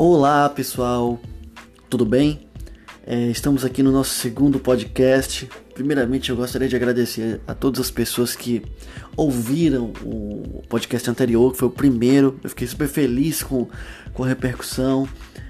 Olá 0.00 0.48
pessoal, 0.48 1.20
tudo 1.90 2.06
bem? 2.06 2.46
É, 3.04 3.26
estamos 3.30 3.64
aqui 3.64 3.82
no 3.82 3.90
nosso 3.90 4.14
segundo 4.14 4.60
podcast. 4.60 5.50
Primeiramente, 5.74 6.30
eu 6.30 6.36
gostaria 6.36 6.68
de 6.68 6.76
agradecer 6.76 7.40
a 7.48 7.52
todas 7.52 7.80
as 7.80 7.90
pessoas 7.90 8.36
que 8.36 8.62
ouviram 9.16 9.92
o 10.04 10.62
podcast 10.68 11.10
anterior, 11.10 11.50
que 11.50 11.58
foi 11.58 11.66
o 11.66 11.72
primeiro. 11.72 12.38
Eu 12.44 12.50
fiquei 12.50 12.68
super 12.68 12.86
feliz 12.86 13.42
com, 13.42 13.66
com 14.14 14.22
a 14.22 14.28
repercussão. 14.28 15.08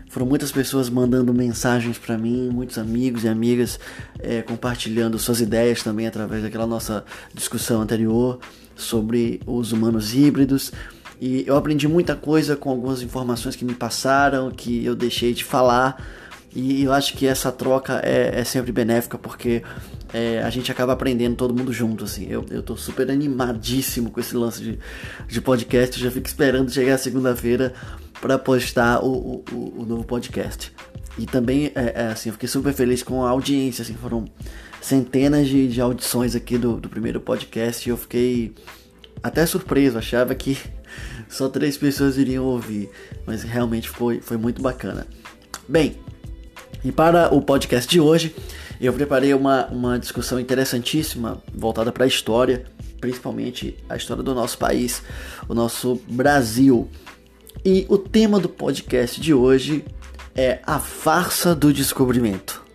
Foram 0.09 0.25
muitas 0.25 0.51
pessoas 0.51 0.89
mandando 0.89 1.35
mensagens 1.35 1.99
para 1.99 2.17
mim, 2.17 2.49
muitos 2.49 2.79
amigos 2.79 3.25
e 3.25 3.29
amigas 3.29 3.79
é, 4.19 4.41
compartilhando 4.41 5.19
suas 5.19 5.43
ideias 5.43 5.83
também 5.83 6.07
através 6.07 6.43
daquela 6.43 6.67
nossa 6.67 7.05
discussão 7.35 7.83
anterior 7.83 8.39
sobre 8.75 9.43
os 9.47 9.73
humanos 9.73 10.15
híbridos. 10.15 10.73
E 11.21 11.45
eu 11.47 11.57
aprendi 11.57 11.89
muita 11.89 12.15
coisa 12.15 12.55
com 12.55 12.71
algumas 12.71 13.03
informações 13.03 13.57
que 13.57 13.65
me 13.65 13.75
passaram, 13.75 14.51
que 14.51 14.85
eu 14.85 14.95
deixei 14.95 15.35
de 15.35 15.45
falar. 15.45 16.03
E 16.55 16.85
eu 16.85 16.93
acho 16.93 17.15
que 17.15 17.27
essa 17.27 17.53
troca 17.53 18.01
é, 18.05 18.41
é 18.41 18.45
sempre 18.45 18.73
benéfica 18.73 19.19
porque 19.19 19.63
é, 20.13 20.43
a 20.43 20.49
gente 20.49 20.73
acaba 20.73 20.93
aprendendo 20.93 21.37
todo 21.37 21.55
mundo 21.55 21.73
junto. 21.73 22.05
Assim. 22.05 22.27
Eu, 22.29 22.45
eu 22.51 22.63
tô 22.63 22.77
super 22.77 23.11
animadíssimo 23.11 24.11
com 24.11 24.21
esse 24.21 24.37
lance 24.37 24.63
de, 24.63 24.79
de 25.27 25.41
podcast. 25.41 25.99
Eu 25.99 26.05
já 26.05 26.11
fico 26.11 26.27
esperando 26.27 26.71
chegar 26.71 26.99
segunda-feira 26.99 27.75
para 28.21 28.39
postar 28.39 29.05
o, 29.05 29.45
o, 29.53 29.75
o, 29.81 29.87
novo 29.87 30.05
podcast. 30.05 30.73
E 31.19 31.27
também, 31.27 31.73
é, 31.75 31.93
é, 31.95 32.07
assim, 32.13 32.29
eu 32.29 32.33
fiquei 32.33 32.49
super 32.49 32.73
feliz 32.73 33.03
com 33.03 33.25
a 33.25 33.31
audiência. 33.31 33.83
Assim, 33.83 33.95
foram 33.95 34.25
centenas 34.81 35.49
de, 35.49 35.69
de 35.69 35.81
audições 35.81 36.35
aqui 36.35 36.57
do, 36.57 36.77
do 36.77 36.89
primeiro 36.89 37.21
podcast 37.21 37.89
e 37.89 37.91
eu 37.91 37.97
fiquei 37.97 38.55
até 39.23 39.45
surpreso. 39.47 39.99
Achava 39.99 40.35
que 40.35 40.59
só 41.29 41.49
três 41.49 41.77
pessoas 41.77 42.17
iriam 42.17 42.45
ouvir, 42.45 42.91
mas 43.27 43.43
realmente 43.43 43.89
foi, 43.89 44.21
foi 44.21 44.37
muito 44.37 44.63
bacana. 44.63 45.07
Bem, 45.69 45.97
e 46.85 46.93
para 46.93 47.35
o 47.35 47.43
podcast 47.43 47.91
de 47.91 48.01
hoje, 48.01 48.35
eu 48.81 48.93
preparei 48.93 49.35
uma, 49.35 49.67
uma 49.67 49.99
discussão 49.99 50.39
interessantíssima 50.39 51.43
voltada 51.53 51.91
para 51.91 52.05
a 52.05 52.07
história, 52.07 52.65
principalmente 53.01 53.77
a 53.89 53.97
história 53.97 54.23
do 54.23 54.35
nosso 54.35 54.57
país, 54.59 55.03
o 55.49 55.55
nosso 55.55 56.01
Brasil. 56.09 56.89
E 57.65 57.85
o 57.89 57.99
tema 57.99 58.39
do 58.39 58.49
podcast 58.49 59.21
de 59.21 59.35
hoje 59.35 59.85
é 60.35 60.61
a 60.65 60.79
farsa 60.79 61.55
do 61.55 61.73
descobrimento. 61.73 62.68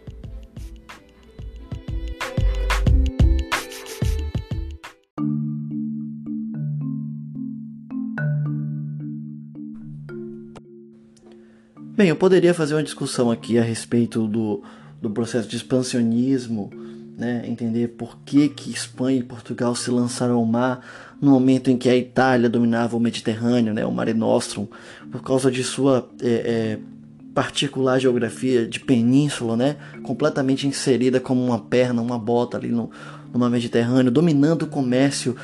Bem, 11.95 12.09
eu 12.09 12.15
poderia 12.15 12.55
fazer 12.55 12.73
uma 12.73 12.81
discussão 12.81 13.29
aqui 13.29 13.59
a 13.59 13.61
respeito 13.61 14.25
do, 14.25 14.63
do 14.99 15.11
processo 15.11 15.47
de 15.47 15.55
expansionismo, 15.55 16.71
né? 17.15 17.43
entender 17.45 17.89
por 17.89 18.17
que, 18.25 18.49
que 18.49 18.71
Espanha 18.71 19.19
e 19.19 19.23
Portugal 19.23 19.75
se 19.75 19.91
lançaram 19.91 20.37
ao 20.37 20.45
mar 20.45 20.83
no 21.21 21.29
momento 21.29 21.69
em 21.69 21.77
que 21.77 21.87
a 21.87 21.95
Itália 21.95 22.49
dominava 22.49 22.97
o 22.97 22.99
Mediterrâneo, 22.99 23.75
né? 23.75 23.85
o 23.85 23.91
Mare 23.91 24.15
Nostrum, 24.15 24.67
por 25.11 25.21
causa 25.21 25.51
de 25.51 25.63
sua 25.63 26.09
é, 26.19 26.27
é, 26.27 26.79
particular 27.31 27.99
geografia 27.99 28.67
de 28.67 28.79
península, 28.79 29.55
né? 29.55 29.75
completamente 30.01 30.65
inserida 30.65 31.19
como 31.19 31.45
uma 31.45 31.59
perna, 31.59 32.01
uma 32.01 32.17
bota 32.17 32.57
ali 32.57 32.69
no, 32.69 32.89
no 33.31 33.37
mar 33.39 33.51
Mediterrâneo, 33.51 34.11
dominando 34.11 34.63
o 34.63 34.67
comércio 34.67 35.35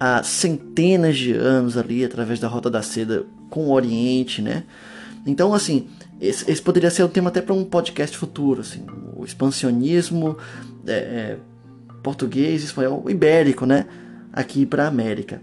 há 0.00 0.20
centenas 0.24 1.16
de 1.16 1.32
anos 1.32 1.76
ali 1.76 2.04
através 2.04 2.40
da 2.40 2.48
Rota 2.48 2.68
da 2.68 2.82
Seda 2.82 3.24
com 3.48 3.66
o 3.66 3.72
Oriente, 3.72 4.42
né? 4.42 4.64
Então, 5.26 5.54
assim, 5.54 5.88
esse, 6.20 6.50
esse 6.50 6.60
poderia 6.60 6.90
ser 6.90 7.02
o 7.02 7.08
tema 7.08 7.28
até 7.28 7.40
para 7.40 7.54
um 7.54 7.64
podcast 7.64 8.16
futuro, 8.16 8.60
assim, 8.60 8.84
o 9.16 9.24
expansionismo 9.24 10.36
é, 10.86 10.92
é, 10.92 11.38
português, 12.02 12.64
espanhol, 12.64 13.08
ibérico, 13.08 13.64
né, 13.64 13.86
aqui 14.32 14.66
para 14.66 14.84
a 14.84 14.88
América. 14.88 15.40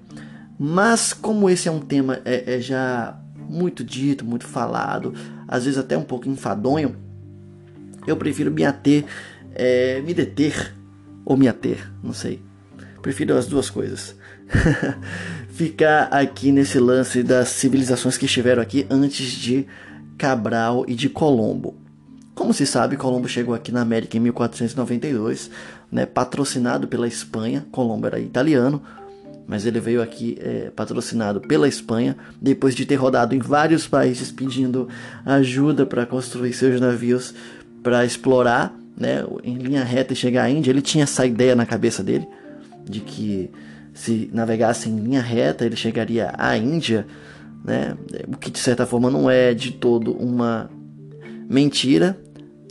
Mas 0.58 1.14
como 1.14 1.50
esse 1.50 1.70
é 1.70 1.72
um 1.72 1.80
tema 1.80 2.22
é, 2.26 2.56
é, 2.56 2.60
já 2.60 3.18
muito 3.38 3.84
dito, 3.84 4.26
muito 4.26 4.46
falado, 4.46 5.14
às 5.48 5.64
vezes 5.64 5.80
até 5.80 5.98
um 5.98 6.04
pouco 6.04 6.28
enfadonho, 6.28 6.96
eu 8.06 8.18
prefiro 8.18 8.52
me 8.52 8.66
ater, 8.66 9.06
é, 9.56 10.02
me 10.02 10.14
deter 10.14 10.76
ou 11.24 11.38
me 11.38 11.48
ater, 11.48 11.90
não 12.04 12.14
sei. 12.14 12.42
Prefiro 13.02 13.38
as 13.38 13.48
duas 13.48 13.70
coisas. 13.70 14.16
ficar 15.60 16.04
aqui 16.04 16.54
nesse 16.54 16.80
lance 16.80 17.22
das 17.22 17.50
civilizações 17.50 18.18
que 18.18 18.26
estiveram 18.26 18.62
aqui 18.62 18.88
antes 18.90 19.30
de 19.30 19.68
Cabral 20.18 20.86
e 20.88 20.96
de 20.96 21.10
Colombo. 21.10 21.76
Como 22.34 22.54
se 22.54 22.66
sabe, 22.66 22.96
Colombo 22.96 23.28
chegou 23.28 23.54
aqui 23.54 23.70
na 23.70 23.82
América 23.82 24.16
em 24.16 24.22
1492, 24.22 25.52
né, 25.92 26.06
patrocinado 26.06 26.88
pela 26.88 27.10
Espanha. 27.10 27.68
Colombo 27.74 28.08
era 28.08 28.18
italiano, 28.22 28.82
mas 29.46 29.66
ele 29.66 29.82
veio 29.82 30.02
aqui 30.02 30.38
é, 30.40 30.72
patrocinado 30.74 31.42
pela 31.42 31.68
Espanha, 31.68 32.16
depois 32.42 32.74
de 32.74 32.86
ter 32.86 32.96
rodado 32.96 33.36
em 33.36 33.40
vários 33.40 33.86
países 33.86 34.32
pedindo 34.32 34.88
ajuda 35.26 35.86
para 35.86 36.06
construir 36.06 36.54
seus 36.54 36.80
navios 36.80 37.34
para 37.84 38.06
explorar 38.06 38.74
né, 38.96 39.26
em 39.44 39.58
linha 39.58 39.84
reta 39.84 40.14
e 40.14 40.16
chegar 40.16 40.44
à 40.44 40.50
Índia. 40.50 40.72
Ele 40.72 40.82
tinha 40.82 41.04
essa 41.04 41.26
ideia 41.26 41.54
na 41.54 41.66
cabeça 41.66 42.02
dele 42.02 42.26
de 42.86 43.02
que 43.02 43.52
se 43.94 44.30
navegasse 44.34 44.90
em 44.90 45.00
linha 45.00 45.22
reta, 45.22 45.66
ele 45.66 45.76
chegaria 45.76 46.34
à 46.38 46.58
Índia, 46.58 47.06
né? 47.64 47.96
o 48.28 48.38
que 48.38 48.50
de 48.50 48.60
certa 48.60 48.86
forma 48.86 49.10
não 49.10 49.30
é 49.30 49.54
de 49.54 49.72
todo 49.72 50.14
uma 50.14 50.70
mentira. 51.50 52.18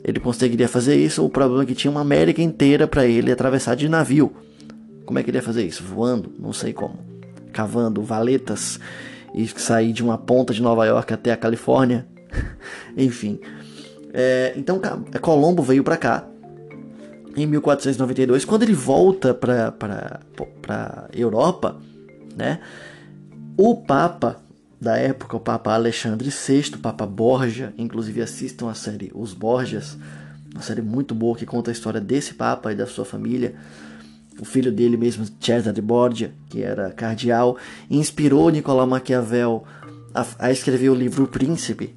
Ele 0.04 0.20
conseguiria 0.20 0.68
fazer 0.68 0.96
isso, 0.96 1.24
o 1.24 1.28
problema 1.28 1.64
é 1.64 1.66
que 1.66 1.74
tinha 1.74 1.90
uma 1.90 2.00
América 2.00 2.40
inteira 2.40 2.86
para 2.86 3.04
ele 3.04 3.32
atravessar 3.32 3.74
de 3.74 3.88
navio. 3.88 4.32
Como 5.04 5.18
é 5.18 5.22
que 5.22 5.30
ele 5.30 5.38
ia 5.38 5.42
fazer 5.42 5.64
isso? 5.64 5.82
Voando? 5.82 6.32
Não 6.38 6.52
sei 6.52 6.72
como. 6.72 6.98
Cavando 7.52 8.02
valetas 8.02 8.78
e 9.34 9.46
sair 9.48 9.92
de 9.92 10.02
uma 10.02 10.16
ponta 10.16 10.54
de 10.54 10.62
Nova 10.62 10.86
York 10.86 11.12
até 11.12 11.32
a 11.32 11.36
Califórnia. 11.36 12.06
Enfim. 12.96 13.40
É, 14.12 14.52
então 14.56 14.80
Colombo 15.20 15.62
veio 15.62 15.82
para 15.82 15.96
cá 15.96 16.27
em 17.36 17.46
1492, 17.46 18.44
quando 18.44 18.62
ele 18.62 18.74
volta 18.74 19.34
para 19.34 20.20
a 20.68 21.08
Europa, 21.12 21.76
né, 22.36 22.60
o 23.56 23.76
Papa 23.76 24.40
da 24.80 24.96
época, 24.96 25.36
o 25.36 25.40
Papa 25.40 25.72
Alexandre 25.72 26.30
VI, 26.30 26.74
o 26.74 26.78
Papa 26.78 27.04
Borgia, 27.04 27.74
inclusive 27.76 28.22
assistam 28.22 28.70
a 28.70 28.74
série 28.74 29.10
Os 29.14 29.34
Borgias, 29.34 29.96
uma 30.52 30.62
série 30.62 30.82
muito 30.82 31.14
boa 31.14 31.36
que 31.36 31.44
conta 31.44 31.70
a 31.70 31.72
história 31.72 32.00
desse 32.00 32.34
Papa 32.34 32.72
e 32.72 32.76
da 32.76 32.86
sua 32.86 33.04
família. 33.04 33.54
O 34.40 34.44
filho 34.44 34.70
dele 34.70 34.96
mesmo, 34.96 35.26
Cesare 35.40 35.80
Borgia, 35.80 36.32
que 36.48 36.62
era 36.62 36.90
cardeal, 36.90 37.56
inspirou 37.90 38.50
Nicolau 38.50 38.86
Maquiavel 38.86 39.64
a, 40.14 40.24
a 40.38 40.52
escrever 40.52 40.90
o 40.90 40.94
livro 40.94 41.24
O 41.24 41.28
Príncipe, 41.28 41.94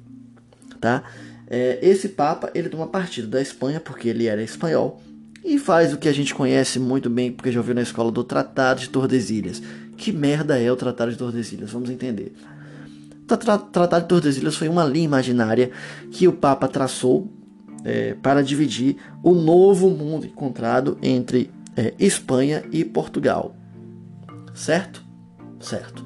tá? 0.80 1.04
É, 1.46 1.78
esse 1.80 2.08
Papa 2.08 2.50
ele 2.54 2.68
toma 2.68 2.86
partido 2.88 3.28
da 3.28 3.40
Espanha 3.40 3.78
porque 3.78 4.08
ele 4.08 4.26
era 4.26 4.42
espanhol 4.42 5.00
e 5.44 5.58
faz 5.58 5.92
o 5.92 5.98
que 5.98 6.08
a 6.08 6.12
gente 6.12 6.34
conhece 6.34 6.78
muito 6.78 7.10
bem, 7.10 7.32
porque 7.32 7.50
já 7.50 7.60
ouviu 7.60 7.74
na 7.74 7.82
escola, 7.82 8.12
do 8.12 8.22
Tratado 8.22 8.80
de 8.80 8.88
Tordesilhas. 8.88 9.62
Que 9.96 10.12
merda 10.12 10.60
é 10.60 10.70
o 10.70 10.76
Tratado 10.76 11.10
de 11.10 11.18
Tordesilhas? 11.18 11.70
Vamos 11.70 11.90
entender. 11.90 12.32
O 13.30 13.36
tra 13.36 13.58
Tratado 13.58 14.02
de 14.02 14.08
Tordesilhas 14.08 14.56
foi 14.56 14.68
uma 14.68 14.84
linha 14.84 15.04
imaginária 15.04 15.70
que 16.10 16.28
o 16.28 16.32
Papa 16.32 16.68
traçou 16.68 17.32
é, 17.84 18.14
para 18.14 18.42
dividir 18.42 18.96
o 19.22 19.32
novo 19.32 19.88
mundo 19.90 20.26
encontrado 20.26 20.98
entre 21.02 21.50
é, 21.76 21.94
Espanha 21.98 22.62
e 22.70 22.84
Portugal. 22.84 23.56
Certo? 24.54 25.02
Certo. 25.60 26.04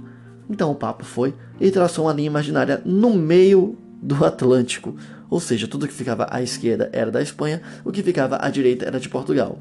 Então 0.49 0.71
o 0.71 0.75
Papa 0.75 1.05
foi 1.05 1.35
e 1.61 1.71
traçou 1.71 2.07
uma 2.07 2.13
linha 2.13 2.29
imaginária 2.29 2.81
no 2.85 3.15
meio 3.15 3.77
do 4.01 4.25
Atlântico, 4.25 4.95
ou 5.29 5.41
seja, 5.41 5.67
tudo 5.67 5.87
que 5.87 5.95
ficava 5.95 6.27
à 6.31 6.43
esquerda 6.43 6.89
era 6.93 7.11
da 7.11 7.23
Espanha, 7.23 7.61
o 7.85 7.91
que 7.91 8.03
ficava 8.03 8.39
à 8.41 8.49
direita 8.51 8.85
era 8.87 9.01
de 9.01 9.09
Portugal. 9.09 9.59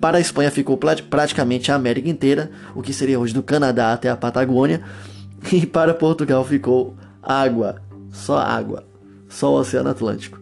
Para 0.00 0.18
a 0.18 0.20
Espanha 0.20 0.50
ficou 0.50 0.76
praticamente 0.76 1.70
a 1.70 1.74
América 1.74 2.08
inteira, 2.08 2.50
o 2.74 2.82
que 2.82 2.92
seria 2.92 3.20
hoje 3.20 3.32
do 3.32 3.42
Canadá 3.42 3.92
até 3.92 4.08
a 4.08 4.16
Patagônia, 4.16 4.82
e 5.52 5.66
para 5.66 5.94
Portugal 5.94 6.44
ficou 6.44 6.96
água, 7.22 7.80
só 8.10 8.38
água, 8.38 8.84
só 9.28 9.52
o 9.52 9.60
Oceano 9.60 9.90
Atlântico. 9.90 10.40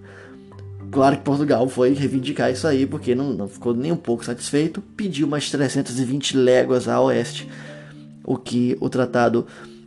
Claro 0.91 1.17
que 1.17 1.23
Portugal 1.23 1.69
foi 1.69 1.93
reivindicar 1.95 2.51
isso 2.51 2.67
aí, 2.67 2.85
porque 2.85 3.15
não, 3.15 3.33
não 3.33 3.47
ficou 3.47 3.73
nem 3.73 3.93
um 3.93 3.97
pouco 3.97 4.25
satisfeito, 4.25 4.81
pediu 4.97 5.27
mais 5.27 5.49
320 5.49 6.37
léguas 6.37 6.89
a 6.89 7.01
oeste, 7.01 7.49
o 8.25 8.37
que 8.37 8.77
o 8.81 8.89
tratado, 8.89 9.47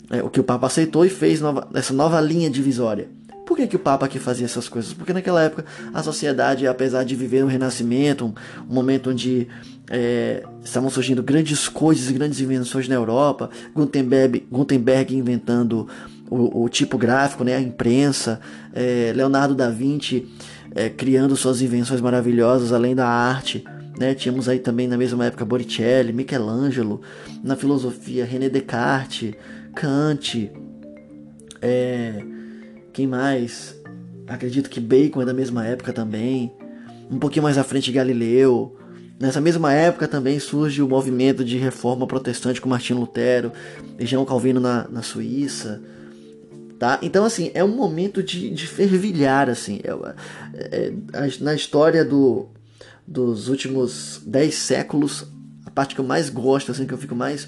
é, 0.10 0.24
o 0.24 0.30
que 0.30 0.40
o 0.40 0.44
Papa 0.44 0.68
aceitou 0.68 1.06
e 1.06 1.10
fez 1.10 1.42
nova, 1.42 1.68
essa 1.74 1.94
nova 1.94 2.22
linha 2.22 2.50
divisória. 2.50 3.10
Por 3.54 3.58
que, 3.58 3.68
que 3.68 3.76
o 3.76 3.80
Papa 3.80 4.08
aqui 4.08 4.18
fazia 4.18 4.46
essas 4.46 4.68
coisas? 4.68 4.94
Porque 4.94 5.14
naquela 5.14 5.44
época 5.44 5.64
a 5.94 6.02
sociedade, 6.02 6.66
apesar 6.66 7.04
de 7.04 7.16
viver 7.16 7.44
um 7.44 7.48
renascimento, 7.48 8.26
um, 8.26 8.34
um 8.68 8.74
momento 8.74 9.12
onde 9.12 9.48
é, 9.92 10.42
estavam 10.64 10.90
surgindo 10.90 11.22
grandes 11.22 11.70
coisas, 11.70 12.10
grandes 12.10 12.42
invenções 12.42 12.88
na 12.88 12.96
Europa, 12.96 13.52
Gutenberg, 13.76 14.48
Gutenberg 14.52 15.16
inventando 15.16 15.88
o, 16.32 16.64
o 16.64 16.68
tipo 16.68 16.98
gráfico, 16.98 17.44
né, 17.44 17.56
a 17.56 17.62
imprensa, 17.62 18.40
é, 18.74 19.14
Leonardo 19.16 19.54
da 19.54 19.70
Vinci 19.70 20.28
é, 20.74 20.90
criando 20.90 21.36
suas 21.36 21.62
invenções 21.62 22.02
maravilhosas 22.02 22.74
além 22.74 22.96
da 22.96 23.08
arte. 23.08 23.64
Né? 24.00 24.16
Tínhamos 24.16 24.50
aí 24.50 24.58
também 24.58 24.88
na 24.88 24.98
mesma 24.98 25.28
época 25.28 25.46
Botticelli, 25.46 26.12
Michelangelo, 26.12 27.02
na 27.44 27.56
filosofia 27.56 28.26
René 28.26 28.50
Descartes, 28.50 29.36
Kant, 29.76 30.52
é, 31.62 32.33
quem 32.94 33.08
mais? 33.08 33.76
Acredito 34.28 34.70
que 34.70 34.80
Bacon 34.80 35.22
é 35.22 35.26
da 35.26 35.34
mesma 35.34 35.66
época 35.66 35.92
também. 35.92 36.54
Um 37.10 37.20
pouquinho 37.20 37.44
mais 37.44 37.58
à 37.58 37.64
frente 37.64 37.92
Galileu. 37.92 38.78
Nessa 39.20 39.42
mesma 39.42 39.74
época 39.74 40.08
também 40.08 40.40
surge 40.40 40.82
o 40.82 40.88
movimento 40.88 41.44
de 41.44 41.58
reforma 41.58 42.08
protestante 42.08 42.62
com 42.62 42.70
Martinho 42.70 43.00
Lutero 43.00 43.52
e 44.00 44.06
João 44.06 44.26
Calvino 44.26 44.60
na, 44.60 44.88
na 44.88 45.02
Suíça. 45.02 45.82
Tá? 46.80 47.00
Então, 47.02 47.24
assim, 47.24 47.50
é 47.54 47.64
um 47.64 47.76
momento 47.76 48.22
de, 48.22 48.50
de 48.50 48.68
fervilhar, 48.68 49.50
assim. 49.50 49.80
É, 49.84 50.92
é, 51.14 51.30
na 51.40 51.54
história 51.54 52.04
do, 52.04 52.48
dos 53.08 53.48
últimos 53.48 54.22
dez 54.26 54.56
séculos, 54.56 55.26
a 55.66 55.72
parte 55.72 55.96
que 55.96 56.02
eu 56.02 56.06
mais 56.06 56.30
gosto, 56.30 56.72
assim, 56.72 56.86
que 56.86 56.94
eu 56.94 56.98
fico 56.98 57.16
mais 57.16 57.48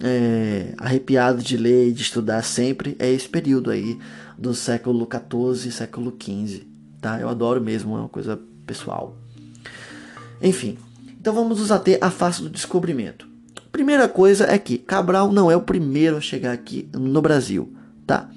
é, 0.00 0.74
arrepiado 0.76 1.42
de 1.42 1.56
ler 1.56 1.88
e 1.88 1.92
de 1.92 2.02
estudar 2.02 2.42
sempre, 2.42 2.96
é 2.98 3.10
esse 3.10 3.28
período 3.28 3.70
aí 3.70 3.98
do 4.38 4.54
século 4.54 5.08
XIV 5.08 5.70
século 5.72 6.16
XV. 6.18 6.66
Tá? 7.00 7.20
Eu 7.20 7.28
adoro 7.28 7.60
mesmo, 7.60 7.96
é 7.96 8.00
uma 8.00 8.08
coisa 8.08 8.38
pessoal. 8.66 9.16
Enfim, 10.42 10.76
então 11.18 11.32
vamos 11.32 11.58
nos 11.58 11.70
ater 11.70 11.98
à 12.00 12.10
face 12.10 12.42
do 12.42 12.50
descobrimento. 12.50 13.28
Primeira 13.70 14.08
coisa 14.08 14.44
é 14.44 14.58
que 14.58 14.78
Cabral 14.78 15.32
não 15.32 15.50
é 15.50 15.56
o 15.56 15.60
primeiro 15.60 16.16
a 16.16 16.20
chegar 16.20 16.52
aqui 16.52 16.88
no 16.92 17.20
Brasil, 17.20 17.72
tá? 18.06 18.30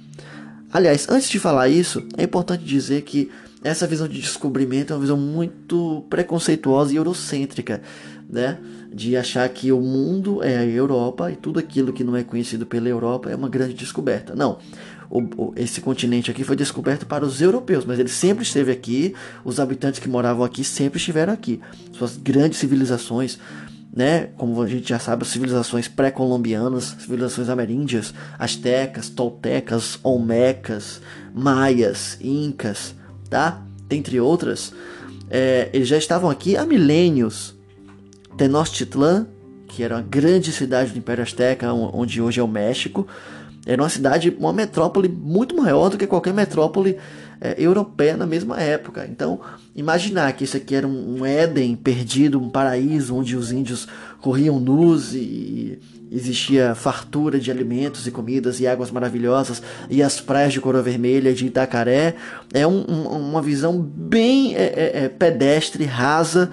Aliás, 0.71 1.07
antes 1.09 1.29
de 1.29 1.39
falar 1.39 1.69
isso, 1.69 2.05
é 2.17 2.23
importante 2.23 2.63
dizer 2.63 3.03
que 3.03 3.29
essa 3.63 3.88
visão 3.88 4.07
de 4.07 4.19
descobrimento 4.19 4.94
é 4.94 4.95
uma 4.95 5.01
visão 5.01 5.17
muito 5.17 6.05
preconceituosa 6.09 6.94
e 6.94 6.95
eurocêntrica, 6.95 7.81
né? 8.29 8.57
De 8.94 9.15
achar 9.15 9.47
que 9.49 9.71
o 9.71 9.79
mundo 9.79 10.44
é 10.44 10.57
a 10.57 10.65
Europa 10.65 11.31
e 11.31 11.35
tudo 11.35 11.59
aquilo 11.59 11.94
que 11.94 12.03
não 12.03 12.15
é 12.15 12.23
conhecido 12.23 12.65
pela 12.65 12.88
Europa 12.88 13.29
é 13.29 13.35
uma 13.35 13.49
grande 13.49 13.73
descoberta. 13.73 14.35
Não. 14.35 14.59
O, 15.09 15.19
o, 15.21 15.54
esse 15.56 15.81
continente 15.81 16.30
aqui 16.30 16.44
foi 16.44 16.56
descoberto 16.56 17.06
para 17.06 17.25
os 17.25 17.42
europeus, 17.42 17.86
mas 17.86 18.00
ele 18.00 18.09
sempre 18.09 18.44
esteve 18.44 18.71
aqui, 18.71 19.13
os 19.45 19.59
habitantes 19.59 20.00
que 20.00 20.09
moravam 20.09 20.44
aqui 20.44 20.63
sempre 20.63 20.98
estiveram 20.98 21.33
aqui. 21.33 21.62
Suas 21.94 22.18
grandes 22.18 22.59
civilizações 22.59 23.39
né? 23.98 24.30
Como 24.38 24.62
a 24.62 24.68
gente 24.68 24.89
já 24.89 25.00
sabe, 25.00 25.24
as 25.24 25.30
civilizações 25.30 25.88
pré-colombianas, 25.88 26.95
civilizações 27.00 27.50
ameríndias, 27.50 28.13
astecas, 28.38 29.09
toltecas, 29.09 29.98
olmecas, 30.04 31.01
maias, 31.33 32.15
incas, 32.21 32.94
tá? 33.27 33.63
Dentre 33.88 34.19
outras, 34.19 34.71
é, 35.31 35.71
eles 35.74 35.88
já 35.88 35.98
estavam 35.98 36.30
aqui 36.30 36.56
há 36.56 36.63
milênios. 36.63 37.56
Tenochtitlan, 38.38 39.25
que 39.68 39.81
era 39.81 39.95
uma 39.95 40.04
grande 40.04 40.51
cidade 40.51 40.92
do 40.92 41.00
Império 41.00 41.24
Azteca, 41.24 41.74
onde 41.74 42.21
hoje 42.21 42.39
é 42.39 42.44
o 42.44 42.48
México, 42.48 43.07
era 43.68 43.81
uma 43.81 43.90
cidade, 43.90 44.36
uma 44.40 44.54
metrópole 44.54 45.10
muito 45.10 45.56
maior 45.56 45.90
do 45.90 45.98
que 45.98 46.08
qualquer 46.08 46.34
metrópole 46.34 46.98
é, 47.42 47.54
europeia 47.58 48.16
na 48.16 48.25
mesma 48.25 48.60
época. 48.62 49.06
Então, 49.12 49.42
imaginar 49.75 50.31
que 50.31 50.46
isso 50.46 50.56
aqui 50.56 50.74
era 50.74 50.88
um, 50.88 51.19
um 51.19 51.25
Éden 51.25 51.75
perdido, 51.75 52.42
um 52.42 52.50
paraíso 52.50 53.14
onde 53.14 53.36
os 53.36 53.52
índios 53.52 53.86
corriam 54.22 54.58
nus 54.58 55.14
e 55.14 55.80
existia 56.10 56.74
fartura 56.74 57.38
de 57.38 57.52
alimentos 57.52 58.08
e 58.08 58.12
comidas 58.12 58.62
e 58.62 58.68
águas 58.68 58.90
maravilhosas 58.90 59.62
e 59.90 60.02
as 60.02 60.22
praias 60.22 60.54
de 60.54 60.62
Coroa 60.62 60.81
Vermelha 60.81 61.34
de 61.34 61.46
Itacaré 61.46 62.16
é 62.54 62.66
um, 62.66 62.86
um, 62.88 63.30
uma 63.30 63.42
visão 63.42 63.78
bem 63.78 64.56
é, 64.56 64.64
é, 64.64 65.04
é 65.04 65.10
pedestre, 65.10 65.84
rasa 65.84 66.50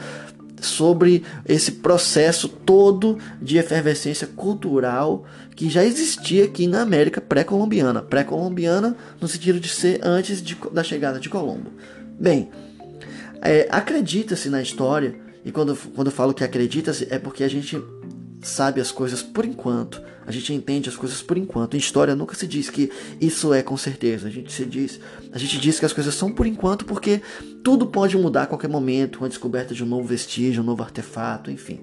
sobre 0.65 1.23
esse 1.47 1.73
processo 1.73 2.49
todo 2.49 3.19
de 3.41 3.59
efervescência 3.59 4.27
cultural 4.27 5.25
que 5.55 5.71
já 5.71 5.85
existia 5.85 6.45
aqui 6.45 6.67
na 6.67 6.83
América 6.83 7.21
pré-colombiana. 7.21 8.03
Pré-colombiana 8.03 8.97
no 9.21 9.29
sentido 9.29 9.61
de 9.61 9.69
ser 9.69 10.01
antes 10.03 10.43
de, 10.43 10.57
da 10.73 10.83
chegada 10.83 11.21
de 11.21 11.29
Colombo. 11.29 11.71
Bem, 12.19 12.51
é, 13.41 13.69
acredita-se 13.71 14.49
na 14.49 14.63
história, 14.63 15.15
e 15.45 15.53
quando, 15.53 15.77
quando 15.95 16.09
eu 16.09 16.13
falo 16.13 16.35
que 16.35 16.43
acredita-se, 16.43 17.07
é 17.11 17.19
porque 17.19 17.45
a 17.45 17.49
gente 17.49 17.81
sabe 18.43 18.81
as 18.81 18.91
coisas 18.91 19.23
por 19.23 19.45
enquanto. 19.45 20.01
A 20.27 20.33
gente 20.33 20.53
entende 20.53 20.89
as 20.89 20.97
coisas 20.97 21.23
por 21.23 21.37
enquanto. 21.37 21.75
Em 21.75 21.79
história 21.79 22.15
nunca 22.15 22.35
se 22.35 22.47
diz 22.47 22.71
que 22.71 22.91
isso 23.21 23.53
é 23.53 23.63
com 23.63 23.77
certeza. 23.77 24.29
A 24.29 24.31
gente 24.31 24.53
se 24.53 24.65
diz, 24.65 25.01
a 25.33 25.39
gente 25.39 25.59
diz 25.59 25.79
que 25.79 25.87
as 25.87 25.93
coisas 25.93 26.15
são 26.15 26.33
por 26.33 26.47
enquanto 26.47 26.85
porque 26.85 27.21
tudo 27.63 27.87
pode 27.87 28.17
mudar 28.17 28.43
a 28.43 28.47
qualquer 28.47 28.69
momento, 28.69 29.19
com 29.19 29.25
a 29.25 29.29
descoberta 29.29 29.75
de 29.75 29.83
um 29.83 29.87
novo 29.87 30.07
vestígio, 30.07 30.63
um 30.63 30.67
novo 30.67 30.83
artefato, 30.83 31.51
enfim. 31.51 31.81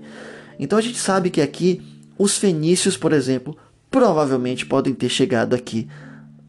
Então 0.59 0.77
a 0.77 0.81
gente 0.81 0.97
sabe 0.97 1.29
que 1.29 1.41
aqui 1.41 1.81
os 2.17 2.37
fenícios, 2.37 2.95
por 2.95 3.13
exemplo, 3.13 3.57
provavelmente 3.89 4.65
podem 4.65 4.93
ter 4.93 5.09
chegado 5.09 5.53
aqui 5.53 5.87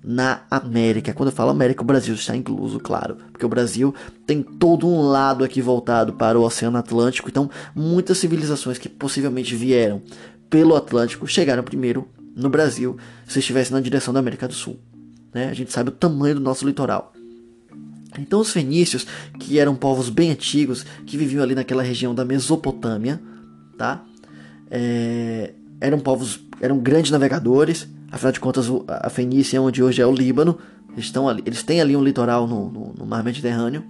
na 0.04 0.42
América. 0.50 1.12
Quando 1.12 1.28
eu 1.28 1.34
falo 1.34 1.50
América, 1.50 1.82
o 1.82 1.86
Brasil 1.86 2.14
está 2.14 2.34
incluso, 2.34 2.80
claro, 2.80 3.16
porque 3.30 3.46
o 3.46 3.48
Brasil 3.48 3.94
tem 4.26 4.42
todo 4.42 4.86
um 4.86 5.02
lado 5.02 5.44
aqui 5.44 5.62
voltado 5.62 6.12
para 6.14 6.38
o 6.38 6.42
Oceano 6.42 6.76
Atlântico, 6.76 7.28
então 7.28 7.48
muitas 7.74 8.18
civilizações 8.18 8.78
que 8.78 8.88
possivelmente 8.88 9.54
vieram 9.54 10.02
pelo 10.52 10.76
Atlântico 10.76 11.26
chegaram 11.26 11.62
primeiro 11.62 12.06
no 12.36 12.50
Brasil 12.50 12.98
se 13.26 13.38
estivesse 13.38 13.72
na 13.72 13.80
direção 13.80 14.12
da 14.12 14.20
América 14.20 14.46
do 14.46 14.52
Sul. 14.52 14.78
Né? 15.32 15.48
A 15.48 15.54
gente 15.54 15.72
sabe 15.72 15.88
o 15.88 15.92
tamanho 15.92 16.34
do 16.34 16.40
nosso 16.42 16.66
litoral. 16.66 17.12
Então 18.18 18.40
os 18.40 18.52
fenícios, 18.52 19.06
que 19.40 19.58
eram 19.58 19.74
povos 19.74 20.10
bem 20.10 20.30
antigos, 20.30 20.84
que 21.06 21.16
viviam 21.16 21.42
ali 21.42 21.54
naquela 21.54 21.82
região 21.82 22.14
da 22.14 22.22
Mesopotâmia, 22.22 23.18
tá? 23.78 24.04
É, 24.70 25.54
eram 25.80 25.98
povos, 25.98 26.40
eram 26.60 26.78
grandes 26.78 27.10
navegadores, 27.10 27.88
Afinal 28.12 28.30
de 28.30 28.40
contas, 28.40 28.66
a 28.86 29.08
Fenícia, 29.08 29.62
onde 29.62 29.82
hoje 29.82 30.02
é 30.02 30.06
o 30.06 30.12
Líbano, 30.12 30.58
eles, 30.92 31.06
estão 31.06 31.26
ali, 31.26 31.42
eles 31.46 31.62
têm 31.62 31.80
ali 31.80 31.96
um 31.96 32.04
litoral 32.04 32.46
no, 32.46 32.70
no, 32.70 32.94
no 32.98 33.06
Mar 33.06 33.24
Mediterrâneo. 33.24 33.82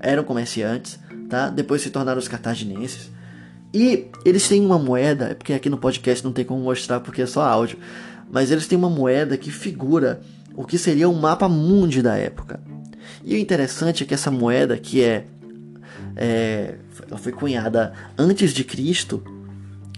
Eram 0.00 0.24
comerciantes, 0.24 0.98
tá? 1.30 1.48
Depois 1.48 1.80
se 1.80 1.90
tornaram 1.90 2.18
os 2.18 2.26
cartaginenses. 2.26 3.12
E 3.72 4.06
eles 4.24 4.48
têm 4.48 4.64
uma 4.64 4.78
moeda, 4.78 5.26
é 5.26 5.34
porque 5.34 5.52
aqui 5.52 5.68
no 5.68 5.78
podcast 5.78 6.24
não 6.24 6.32
tem 6.32 6.44
como 6.44 6.62
mostrar 6.62 7.00
porque 7.00 7.22
é 7.22 7.26
só 7.26 7.42
áudio, 7.42 7.78
mas 8.30 8.50
eles 8.50 8.66
têm 8.66 8.78
uma 8.78 8.90
moeda 8.90 9.36
que 9.36 9.50
figura 9.50 10.20
o 10.54 10.64
que 10.64 10.78
seria 10.78 11.08
um 11.08 11.14
mapa 11.14 11.48
mundi 11.48 12.02
da 12.02 12.16
época. 12.16 12.60
E 13.24 13.34
o 13.34 13.38
interessante 13.38 14.02
é 14.02 14.06
que 14.06 14.14
essa 14.14 14.30
moeda, 14.30 14.76
que 14.76 15.02
é, 15.02 15.24
é 16.16 16.76
ela 17.08 17.18
foi 17.18 17.32
cunhada 17.32 17.92
antes 18.16 18.52
de 18.52 18.64
Cristo, 18.64 19.22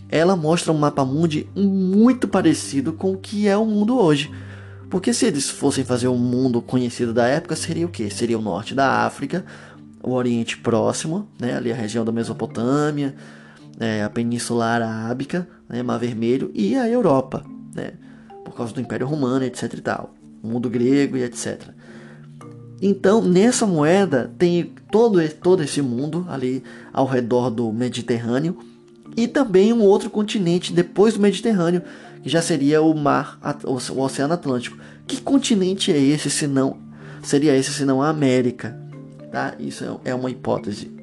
ela 0.08 0.36
mostra 0.36 0.72
um 0.72 0.78
mapa 0.78 1.04
mundi 1.04 1.48
muito 1.54 2.26
parecido 2.28 2.92
com 2.92 3.12
o 3.12 3.16
que 3.16 3.48
é 3.48 3.56
o 3.56 3.64
mundo 3.64 3.98
hoje. 3.98 4.30
Porque 4.90 5.14
se 5.14 5.24
eles 5.24 5.48
fossem 5.48 5.84
fazer 5.84 6.08
um 6.08 6.18
mundo 6.18 6.60
conhecido 6.60 7.14
da 7.14 7.26
época, 7.26 7.54
seria 7.54 7.86
o 7.86 7.88
que? 7.88 8.10
Seria 8.10 8.38
o 8.38 8.42
norte 8.42 8.74
da 8.74 9.04
África, 9.06 9.44
o 10.02 10.12
Oriente 10.12 10.58
Próximo, 10.58 11.28
né? 11.38 11.56
ali 11.56 11.70
a 11.70 11.76
região 11.76 12.04
da 12.04 12.10
Mesopotâmia, 12.10 13.14
é, 13.80 14.04
a 14.04 14.10
Península 14.10 14.66
Arábica, 14.66 15.48
né? 15.68 15.82
Mar 15.82 15.98
Vermelho 15.98 16.50
e 16.54 16.76
a 16.76 16.86
Europa, 16.86 17.42
né? 17.74 17.94
por 18.44 18.54
causa 18.54 18.74
do 18.74 18.80
Império 18.80 19.06
Romano, 19.06 19.44
etc. 19.44 19.72
e 19.74 19.80
tal, 19.80 20.14
o 20.42 20.48
mundo 20.48 20.68
grego 20.68 21.16
e 21.16 21.22
etc. 21.22 21.68
Então, 22.82 23.22
nessa 23.22 23.66
moeda 23.66 24.32
tem 24.38 24.72
todo, 24.90 25.26
todo 25.34 25.62
esse 25.62 25.80
mundo 25.82 26.26
ali 26.28 26.62
ao 26.92 27.06
redor 27.06 27.50
do 27.50 27.72
Mediterrâneo 27.72 28.58
e 29.16 29.28
também 29.28 29.72
um 29.72 29.82
outro 29.82 30.08
continente 30.08 30.72
depois 30.72 31.14
do 31.14 31.20
Mediterrâneo, 31.20 31.82
que 32.22 32.28
já 32.28 32.40
seria 32.40 32.80
o 32.82 32.94
mar, 32.94 33.38
o 33.64 34.02
Oceano 34.02 34.34
Atlântico. 34.34 34.78
Que 35.06 35.20
continente 35.20 35.92
é 35.92 35.98
esse 35.98 36.30
se 36.30 36.46
não 36.46 36.78
seria 37.22 37.56
esse 37.56 37.72
se 37.72 37.84
não 37.84 38.02
a 38.02 38.08
América? 38.08 38.78
Tá? 39.30 39.54
Isso 39.58 39.84
é, 40.04 40.10
é 40.10 40.14
uma 40.14 40.30
hipótese. 40.30 40.99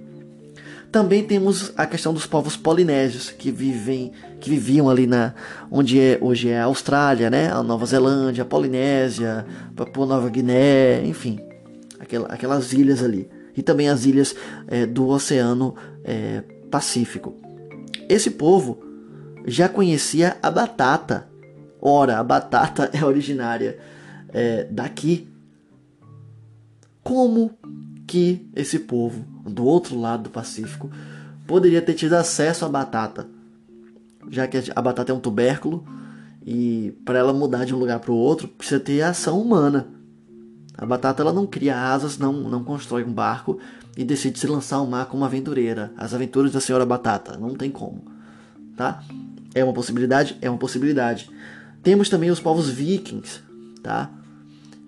Também 0.98 1.24
temos 1.24 1.72
a 1.78 1.86
questão 1.86 2.12
dos 2.12 2.26
povos 2.26 2.58
polinésios 2.58 3.30
que 3.30 3.52
vivem, 3.52 4.12
que 4.40 4.50
viviam 4.50 4.90
ali 4.90 5.06
na 5.06 5.36
onde 5.70 6.00
é, 6.00 6.18
hoje 6.20 6.50
é 6.50 6.60
a 6.60 6.64
Austrália, 6.64 7.30
né? 7.30 7.52
A 7.52 7.62
Nova 7.62 7.86
Zelândia, 7.86 8.42
a 8.42 8.46
Polinésia, 8.48 9.46
Papua 9.76 10.08
Nova 10.08 10.28
Guiné, 10.28 11.06
enfim, 11.06 11.40
aquela, 12.00 12.28
aquelas 12.30 12.74
ilhas 12.74 13.04
ali. 13.04 13.30
E 13.56 13.62
também 13.62 13.90
as 13.90 14.08
ilhas 14.08 14.36
é, 14.68 14.88
do 14.88 15.08
Oceano 15.08 15.76
é, 16.04 16.42
Pacífico. 16.72 17.36
Esse 18.10 18.32
povo 18.32 18.80
já 19.46 19.70
conhecia 19.70 20.38
a 20.42 20.50
batata. 20.50 21.28
Ora, 21.80 22.18
a 22.18 22.24
batata 22.24 22.90
é 23.00 23.06
originária 23.06 23.78
é, 24.34 24.64
daqui. 24.64 25.28
Como 27.04 27.52
que 28.08 28.50
esse 28.56 28.80
povo 28.80 29.26
do 29.46 29.66
outro 29.66 30.00
lado 30.00 30.24
do 30.24 30.30
Pacífico 30.30 30.90
poderia 31.46 31.82
ter 31.82 31.94
tido 31.94 32.14
acesso 32.14 32.66
à 32.66 32.70
batata? 32.70 33.28
Já 34.30 34.48
que 34.48 34.58
a 34.74 34.82
batata 34.82 35.12
é 35.12 35.16
um 35.16 35.20
tubérculo 35.20 35.86
E 36.46 36.94
para 37.04 37.20
ela 37.20 37.34
mudar 37.34 37.66
de 37.66 37.76
um 37.76 37.78
lugar 37.78 38.00
para 38.00 38.12
o 38.12 38.16
outro, 38.16 38.48
precisa 38.48 38.80
ter 38.80 39.02
ação 39.02 39.42
humana. 39.42 39.88
A 40.78 40.86
batata 40.86 41.22
ela 41.22 41.34
não 41.34 41.46
cria 41.46 41.78
asas, 41.92 42.18
não, 42.18 42.32
não 42.32 42.64
constrói 42.64 43.04
um 43.04 43.12
barco 43.12 43.60
e 43.98 44.04
decide 44.06 44.40
se 44.40 44.48
lançar 44.48 44.78
ao 44.78 44.88
mar 44.88 45.08
como 45.08 45.26
aventureira. 45.26 45.92
As 45.98 46.14
aventuras 46.14 46.54
da 46.54 46.62
senhora 46.62 46.86
batata, 46.86 47.38
não 47.38 47.54
tem 47.54 47.70
como, 47.70 48.06
tá? 48.78 49.04
É 49.54 49.64
uma 49.64 49.74
possibilidade, 49.74 50.38
é 50.40 50.50
uma 50.50 50.60
possibilidade. 50.60 51.30
Temos 51.84 52.08
também 52.08 52.30
os 52.30 52.40
povos 52.40 52.70
vikings, 52.70 53.42
tá? 53.84 54.10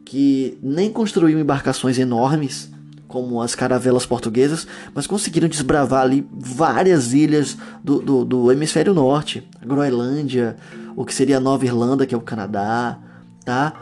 Que 0.06 0.58
nem 0.62 0.92
construíam 0.94 1.40
embarcações 1.40 1.98
enormes 1.98 2.72
como 3.10 3.42
as 3.42 3.56
caravelas 3.56 4.06
portuguesas, 4.06 4.68
mas 4.94 5.08
conseguiram 5.08 5.50
desbravar 5.50 6.04
ali 6.04 6.25
várias 6.32 7.12
ilhas 7.12 7.58
do, 7.84 8.00
do, 8.00 8.24
do 8.24 8.51
hemisfério 8.51 8.94
norte, 8.94 9.46
a 9.60 9.66
Groenlândia, 9.66 10.56
o 10.96 11.04
que 11.04 11.13
seria 11.13 11.38
a 11.38 11.39
Nova 11.39 11.66
Irlanda, 11.66 12.06
que 12.06 12.13
é 12.13 12.18
o 12.18 12.22
Canadá, 12.22 13.00
tá? 13.44 13.74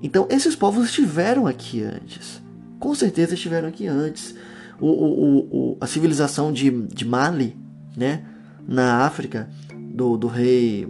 Então 0.00 0.28
esses 0.30 0.54
povos 0.54 0.86
estiveram 0.86 1.48
aqui 1.48 1.82
antes, 1.82 2.40
com 2.78 2.94
certeza 2.94 3.34
estiveram 3.34 3.68
aqui 3.68 3.88
antes. 3.88 4.34
O, 4.80 4.86
o, 4.86 5.38
o, 5.38 5.76
a 5.80 5.86
civilização 5.86 6.52
de, 6.52 6.70
de 6.70 7.04
Mali, 7.04 7.56
né, 7.96 8.22
na 8.68 9.04
África, 9.04 9.48
do, 9.74 10.16
do 10.16 10.28
rei 10.28 10.86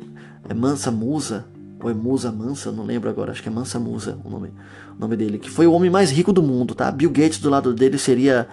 é 0.47 0.53
Mansa 0.53 0.91
Musa, 0.91 1.47
ou 1.83 1.91
é 1.91 1.95
Musa 1.95 2.33
Mansa, 2.33 2.73
não 2.73 2.85
lembro 2.85 3.09
agora, 3.11 3.33
acho 3.33 3.43
que 3.43 3.49
é 3.49 3.53
Mansa 3.53 3.79
Musa 3.79 4.19
o 4.25 4.31
nome, 4.31 4.51
o 4.97 5.01
nome 5.01 5.17
dele, 5.17 5.39
que 5.39 5.51
foi 5.51 5.67
o 5.67 5.73
homem 5.73 5.91
mais 5.91 6.11
rico 6.11 6.33
do 6.33 6.43
mundo, 6.43 6.75
tá? 6.75 6.91
Bill 6.91 7.11
Gates 7.11 7.39
do 7.39 7.51
lado 7.51 7.75
dele 7.75 7.99
seria 7.99 8.49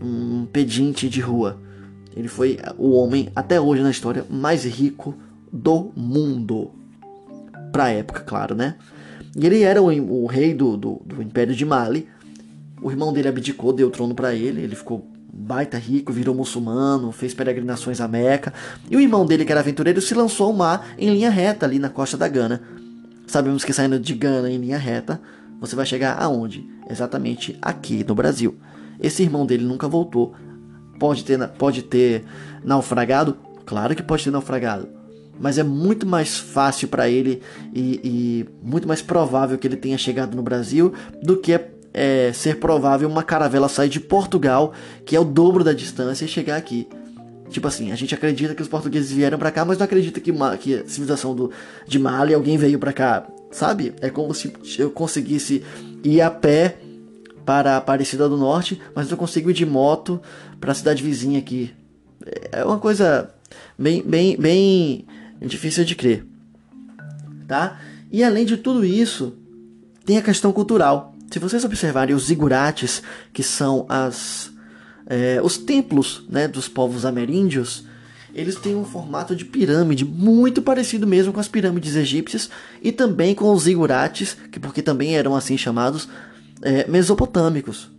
um 0.00 0.46
pedinte 0.46 1.08
de 1.08 1.20
rua. 1.20 1.58
Ele 2.14 2.28
foi 2.28 2.58
o 2.76 2.92
homem, 2.92 3.30
até 3.34 3.60
hoje 3.60 3.82
na 3.82 3.90
história, 3.90 4.24
mais 4.28 4.64
rico 4.64 5.14
do 5.52 5.90
mundo. 5.96 6.70
Pra 7.72 7.88
época, 7.88 8.20
claro, 8.20 8.54
né? 8.54 8.76
E 9.34 9.46
ele 9.46 9.62
era 9.62 9.82
o, 9.82 9.86
o 9.86 10.26
rei 10.26 10.52
do, 10.52 10.76
do, 10.76 11.00
do, 11.04 11.22
Império 11.22 11.54
de 11.54 11.64
Mali. 11.64 12.06
O 12.82 12.90
irmão 12.90 13.12
dele 13.12 13.28
abdicou, 13.28 13.72
deu 13.72 13.88
o 13.88 13.90
trono 13.90 14.14
para 14.14 14.34
ele. 14.34 14.60
Ele 14.60 14.76
ficou 14.76 15.06
baita 15.32 15.78
rico, 15.78 16.12
virou 16.12 16.34
muçulmano, 16.34 17.10
fez 17.10 17.32
peregrinações 17.32 18.00
à 18.00 18.06
Meca. 18.06 18.52
E 18.90 18.96
o 18.96 19.00
irmão 19.00 19.24
dele, 19.24 19.44
que 19.44 19.52
era 19.52 19.60
aventureiro, 19.60 20.02
se 20.02 20.14
lançou 20.14 20.48
ao 20.48 20.52
mar 20.52 20.94
em 20.98 21.10
linha 21.10 21.30
reta 21.30 21.64
ali 21.64 21.78
na 21.78 21.88
costa 21.88 22.16
da 22.16 22.28
Gana. 22.28 22.60
Sabemos 23.26 23.64
que 23.64 23.72
saindo 23.72 23.98
de 23.98 24.14
Gana 24.14 24.50
em 24.50 24.58
linha 24.58 24.76
reta, 24.76 25.20
você 25.58 25.74
vai 25.74 25.86
chegar 25.86 26.20
aonde? 26.20 26.68
Exatamente 26.90 27.56
aqui 27.62 28.04
no 28.06 28.14
Brasil. 28.14 28.56
Esse 29.00 29.22
irmão 29.22 29.46
dele 29.46 29.64
nunca 29.64 29.88
voltou. 29.88 30.34
Pode 30.98 31.24
ter, 31.24 31.38
pode 31.48 31.82
ter 31.82 32.24
naufragado? 32.62 33.36
Claro 33.64 33.94
que 33.94 34.02
pode 34.02 34.24
ter 34.24 34.30
naufragado. 34.30 34.88
Mas 35.40 35.56
é 35.56 35.62
muito 35.62 36.06
mais 36.06 36.36
fácil 36.36 36.88
para 36.88 37.08
ele 37.08 37.40
e, 37.74 38.00
e, 38.04 38.48
muito 38.62 38.86
mais 38.86 39.00
provável 39.00 39.56
que 39.56 39.66
ele 39.66 39.76
tenha 39.76 39.96
chegado 39.96 40.36
no 40.36 40.42
Brasil 40.42 40.92
do 41.22 41.36
que 41.36 41.52
é, 41.52 41.71
ser 42.32 42.58
provável 42.58 43.08
uma 43.08 43.22
caravela 43.22 43.68
sair 43.68 43.88
de 43.88 44.00
Portugal, 44.00 44.72
que 45.04 45.14
é 45.14 45.20
o 45.20 45.24
dobro 45.24 45.62
da 45.62 45.72
distância, 45.72 46.24
e 46.24 46.28
chegar 46.28 46.56
aqui. 46.56 46.88
Tipo 47.50 47.68
assim, 47.68 47.92
a 47.92 47.94
gente 47.94 48.14
acredita 48.14 48.54
que 48.54 48.62
os 48.62 48.68
portugueses 48.68 49.12
vieram 49.12 49.38
para 49.38 49.50
cá, 49.50 49.64
mas 49.64 49.76
não 49.76 49.84
acredita 49.84 50.20
que, 50.20 50.32
que 50.58 50.74
a 50.74 50.86
civilização 50.86 51.34
do, 51.34 51.50
de 51.86 51.98
Mali 51.98 52.32
alguém 52.32 52.56
veio 52.56 52.78
para 52.78 52.94
cá, 52.94 53.26
sabe? 53.50 53.92
É 54.00 54.08
como 54.08 54.32
se 54.32 54.52
eu 54.78 54.90
conseguisse 54.90 55.62
ir 56.02 56.22
a 56.22 56.30
pé 56.30 56.78
para 57.44 57.74
a 57.74 57.76
Aparecida 57.76 58.28
do 58.28 58.38
Norte, 58.38 58.80
mas 58.94 59.10
eu 59.10 59.16
consigo 59.16 59.50
ir 59.50 59.54
de 59.54 59.66
moto 59.66 60.20
para 60.58 60.72
a 60.72 60.74
cidade 60.74 61.02
vizinha 61.02 61.38
aqui. 61.38 61.74
É 62.50 62.64
uma 62.64 62.78
coisa 62.78 63.30
bem, 63.78 64.02
bem, 64.02 64.36
bem 64.36 65.04
difícil 65.40 65.84
de 65.84 65.94
crer, 65.94 66.24
tá? 67.46 67.80
E 68.10 68.24
além 68.24 68.46
de 68.46 68.56
tudo 68.56 68.84
isso, 68.84 69.34
tem 70.06 70.16
a 70.16 70.22
questão 70.22 70.52
cultural. 70.52 71.11
Se 71.32 71.38
vocês 71.38 71.64
observarem 71.64 72.14
os 72.14 72.24
zigurates, 72.26 73.02
que 73.32 73.42
são 73.42 73.86
as, 73.88 74.52
é, 75.06 75.40
os 75.42 75.56
templos 75.56 76.24
né, 76.28 76.46
dos 76.46 76.68
povos 76.68 77.06
ameríndios, 77.06 77.86
eles 78.34 78.56
têm 78.56 78.76
um 78.76 78.84
formato 78.84 79.34
de 79.34 79.46
pirâmide 79.46 80.04
muito 80.04 80.60
parecido 80.60 81.06
mesmo 81.06 81.32
com 81.32 81.40
as 81.40 81.48
pirâmides 81.48 81.96
egípcias 81.96 82.50
e 82.82 82.92
também 82.92 83.34
com 83.34 83.50
os 83.50 83.62
zigurates, 83.62 84.36
que 84.50 84.60
porque 84.60 84.82
também 84.82 85.16
eram 85.16 85.34
assim 85.34 85.56
chamados, 85.56 86.06
é, 86.60 86.86
mesopotâmicos. 86.86 87.90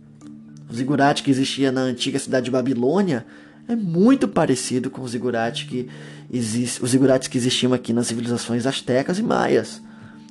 O 0.70 0.74
zigurate 0.74 1.24
que 1.24 1.30
existia 1.32 1.72
na 1.72 1.80
antiga 1.80 2.20
cidade 2.20 2.44
de 2.44 2.52
Babilônia 2.52 3.26
é 3.66 3.74
muito 3.74 4.28
parecido 4.28 4.90
com 4.90 5.02
o 5.02 5.08
zigurate 5.08 5.66
que 5.66 5.88
existe, 6.32 6.80
os 6.80 6.90
zigurates 6.90 7.26
que 7.26 7.36
existiam 7.36 7.72
aqui 7.72 7.92
nas 7.92 8.06
civilizações 8.06 8.64
astecas 8.64 9.18
e 9.18 9.24
maias. 9.24 9.82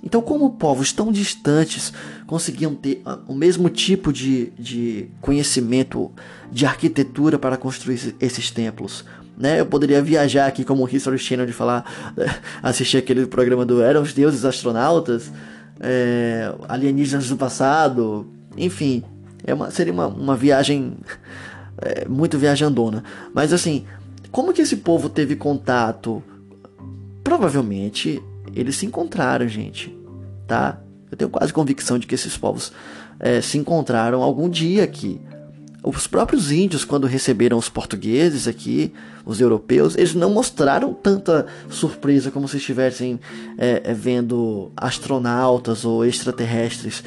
Então, 0.04 0.22
como 0.22 0.52
povos 0.52 0.92
tão 0.92 1.12
distantes 1.12 1.94
conseguiam 2.28 2.76
ter 2.76 3.02
ah, 3.06 3.20
o 3.26 3.34
mesmo 3.34 3.70
tipo 3.70 4.12
de, 4.12 4.52
de 4.60 5.08
conhecimento 5.22 6.12
de 6.52 6.66
arquitetura 6.66 7.40
para 7.40 7.56
construir 7.56 8.16
esses 8.20 8.52
templos? 8.52 9.06
Né? 9.38 9.62
Eu 9.62 9.66
poderia 9.66 10.02
viajar 10.02 10.48
aqui 10.48 10.66
como 10.66 10.88
History 10.88 11.18
Channel 11.18 11.46
de 11.46 11.54
falar, 11.54 12.14
assistir 12.62 12.98
aquele 12.98 13.26
programa 13.26 13.66
do 13.66 13.82
Eram 13.82 14.02
os 14.02 14.14
Deuses 14.14 14.44
Astronautas, 14.44 15.32
é, 15.80 16.54
Alienígenas 16.68 17.30
do 17.30 17.38
Passado, 17.38 18.28
enfim, 18.58 19.04
é 19.44 19.54
uma, 19.54 19.72
seria 19.72 19.94
uma, 19.94 20.08
uma 20.08 20.36
viagem 20.36 20.98
é, 21.82 22.06
muito 22.10 22.38
viajandona. 22.38 23.06
Mas 23.34 23.54
assim, 23.54 23.86
como 24.32 24.52
que 24.52 24.62
esse 24.62 24.78
povo 24.78 25.08
teve 25.08 25.38
contato? 25.38 26.22
Provavelmente 27.24 28.22
eles 28.56 28.76
se 28.76 28.86
encontraram, 28.86 29.48
gente, 29.48 29.96
tá? 30.48 30.80
Eu 31.10 31.18
tenho 31.18 31.30
quase 31.30 31.54
convicção 31.54 32.00
de 32.00 32.08
que 32.08 32.16
esses 32.16 32.36
povos 32.38 32.72
é, 33.20 33.40
se 33.42 33.58
encontraram 33.58 34.22
algum 34.24 34.50
dia 34.50 34.84
aqui. 34.84 35.22
Os 35.84 36.08
próprios 36.08 36.50
índios, 36.50 36.86
quando 36.86 37.06
receberam 37.06 37.58
os 37.58 37.68
portugueses 37.68 38.48
aqui, 38.48 38.94
os 39.26 39.42
europeus, 39.42 39.96
eles 39.96 40.16
não 40.16 40.30
mostraram 40.30 40.94
tanta 40.94 41.46
surpresa 41.70 42.32
como 42.32 42.48
se 42.48 42.56
estivessem 42.56 43.20
é, 43.58 43.82
é 43.84 43.94
vendo 43.94 44.72
astronautas 44.78 45.84
ou 45.84 46.06
extraterrestres. 46.06 47.04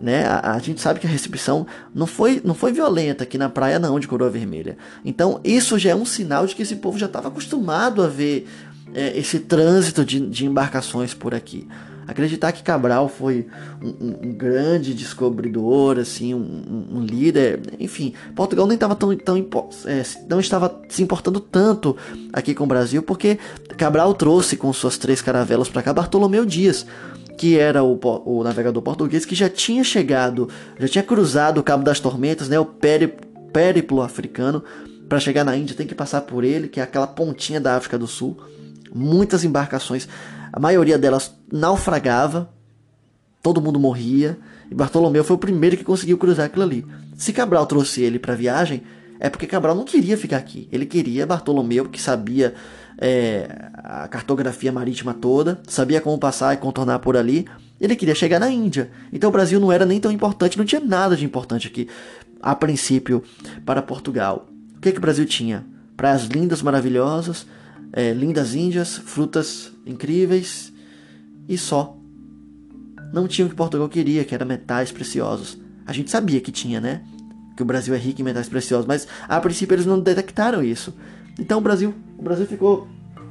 Né? 0.00 0.24
A, 0.26 0.52
a, 0.52 0.58
gente 0.58 0.80
sabe 0.80 1.00
que 1.00 1.06
a 1.06 1.10
recepção 1.10 1.66
não 1.94 2.06
foi, 2.06 2.40
não 2.44 2.54
foi 2.54 2.72
violenta 2.72 3.24
aqui 3.24 3.38
na 3.38 3.48
praia, 3.48 3.78
não, 3.78 3.98
de 3.98 4.06
Coroa 4.06 4.30
Vermelha. 4.30 4.76
Então, 5.04 5.40
isso 5.42 5.78
já 5.78 5.90
é 5.90 5.94
um 5.94 6.04
sinal 6.04 6.46
de 6.46 6.54
que 6.54 6.62
esse 6.62 6.76
povo 6.76 6.98
já 6.98 7.06
estava 7.06 7.28
acostumado 7.28 8.02
a 8.02 8.08
ver 8.08 8.48
é, 8.94 9.18
esse 9.18 9.40
trânsito 9.40 10.04
de, 10.04 10.20
de, 10.20 10.46
embarcações 10.46 11.14
por 11.14 11.34
aqui. 11.34 11.66
Acreditar 12.06 12.52
que 12.52 12.62
Cabral 12.62 13.06
foi 13.06 13.46
um, 13.82 14.28
um, 14.28 14.32
grande 14.32 14.94
descobridor, 14.94 15.98
assim, 15.98 16.32
um, 16.32 16.88
um, 16.94 17.00
líder, 17.02 17.60
enfim, 17.78 18.14
Portugal 18.34 18.66
nem 18.66 18.76
estava 18.76 18.96
tão, 18.96 19.14
tão 19.14 19.36
é, 19.84 20.02
não 20.28 20.40
estava 20.40 20.80
se 20.88 21.02
importando 21.02 21.38
tanto 21.38 21.94
aqui 22.32 22.54
com 22.54 22.64
o 22.64 22.66
Brasil, 22.66 23.02
porque 23.02 23.38
Cabral 23.76 24.14
trouxe 24.14 24.56
com 24.56 24.72
suas 24.72 24.96
três 24.96 25.20
caravelas 25.20 25.68
para 25.68 25.82
cá 25.82 25.92
Bartolomeu 25.92 26.46
Dias, 26.46 26.86
que 27.36 27.58
era 27.58 27.84
o, 27.84 28.00
o 28.24 28.42
navegador 28.42 28.82
português 28.82 29.26
que 29.26 29.34
já 29.34 29.50
tinha 29.50 29.84
chegado, 29.84 30.48
já 30.78 30.88
tinha 30.88 31.04
cruzado 31.04 31.58
o 31.58 31.62
Cabo 31.62 31.84
das 31.84 32.00
Tormentas, 32.00 32.48
né, 32.48 32.58
o 32.58 32.64
périplo 32.64 34.00
africano, 34.00 34.64
para 35.10 35.20
chegar 35.20 35.44
na 35.44 35.56
Índia 35.56 35.76
tem 35.76 35.86
que 35.86 35.94
passar 35.94 36.22
por 36.22 36.42
ele, 36.42 36.68
que 36.68 36.80
é 36.80 36.82
aquela 36.82 37.06
pontinha 37.06 37.60
da 37.60 37.76
África 37.76 37.98
do 37.98 38.06
Sul 38.06 38.36
muitas 38.94 39.44
embarcações, 39.44 40.08
a 40.52 40.60
maioria 40.60 40.98
delas 40.98 41.34
naufragava, 41.52 42.50
todo 43.42 43.60
mundo 43.60 43.78
morria, 43.78 44.38
e 44.70 44.74
Bartolomeu 44.74 45.24
foi 45.24 45.36
o 45.36 45.38
primeiro 45.38 45.76
que 45.76 45.84
conseguiu 45.84 46.18
cruzar 46.18 46.46
aquilo 46.46 46.64
ali. 46.64 46.86
Se 47.16 47.32
Cabral 47.32 47.66
trouxe 47.66 48.02
ele 48.02 48.18
para 48.18 48.34
a 48.34 48.36
viagem, 48.36 48.82
é 49.20 49.28
porque 49.28 49.46
Cabral 49.46 49.74
não 49.74 49.84
queria 49.84 50.16
ficar 50.16 50.36
aqui. 50.36 50.68
Ele 50.70 50.86
queria 50.86 51.26
Bartolomeu, 51.26 51.88
que 51.88 52.00
sabia 52.00 52.54
é, 52.98 53.70
a 53.74 54.08
cartografia 54.08 54.70
marítima 54.70 55.14
toda, 55.14 55.60
sabia 55.66 56.00
como 56.00 56.18
passar 56.18 56.54
e 56.54 56.58
contornar 56.58 56.98
por 56.98 57.16
ali. 57.16 57.46
Ele 57.80 57.96
queria 57.96 58.14
chegar 58.14 58.38
na 58.38 58.50
Índia. 58.50 58.90
Então 59.12 59.30
o 59.30 59.32
Brasil 59.32 59.58
não 59.58 59.72
era 59.72 59.86
nem 59.86 60.00
tão 60.00 60.12
importante, 60.12 60.58
não 60.58 60.64
tinha 60.64 60.80
nada 60.80 61.16
de 61.16 61.24
importante 61.24 61.66
aqui, 61.66 61.88
a 62.40 62.54
princípio, 62.54 63.22
para 63.64 63.82
Portugal. 63.82 64.46
O 64.76 64.80
que, 64.80 64.92
que 64.92 64.98
o 64.98 65.00
Brasil 65.02 65.26
tinha? 65.26 65.64
Praias 65.96 66.24
lindas, 66.24 66.62
maravilhosas, 66.62 67.46
é, 67.92 68.12
lindas 68.12 68.54
índias, 68.54 68.96
frutas 68.96 69.72
incríveis 69.86 70.72
e 71.48 71.56
só. 71.56 71.96
Não 73.12 73.26
tinha 73.26 73.46
o 73.46 73.50
que 73.50 73.56
Portugal 73.56 73.88
queria, 73.88 74.24
que 74.24 74.34
era 74.34 74.44
metais 74.44 74.92
preciosos. 74.92 75.58
A 75.86 75.92
gente 75.92 76.10
sabia 76.10 76.40
que 76.40 76.52
tinha, 76.52 76.80
né? 76.80 77.02
Que 77.56 77.62
o 77.62 77.66
Brasil 77.66 77.94
é 77.94 77.98
rico 77.98 78.20
em 78.20 78.24
metais 78.24 78.48
preciosos, 78.48 78.86
mas 78.86 79.08
a 79.26 79.40
princípio 79.40 79.74
eles 79.74 79.86
não 79.86 79.98
detectaram 79.98 80.62
isso. 80.62 80.94
Então 81.38 81.58
o 81.58 81.62
Brasil, 81.62 81.94
o 82.18 82.22
Brasil 82.22 82.46
ficou, 82.46 82.86